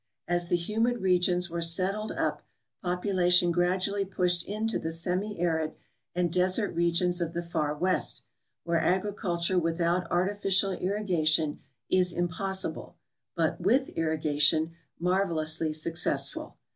[0.27, 2.41] As the humid regions were settled up
[2.83, 5.75] popu lation gradually pushed into the semi arid
[6.15, 8.23] and desert regions of the for west,
[8.63, 12.97] where agriculture without artificial irrigation is im possible,
[13.35, 16.57] but ivith irrigation marvelously successful.